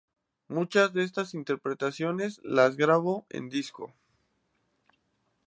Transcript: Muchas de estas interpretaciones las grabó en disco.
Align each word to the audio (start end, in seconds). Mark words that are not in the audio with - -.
Muchas 0.47 0.93
de 0.93 1.03
estas 1.03 1.35
interpretaciones 1.35 2.41
las 2.43 2.75
grabó 2.75 3.23
en 3.29 3.49
disco. 3.49 3.93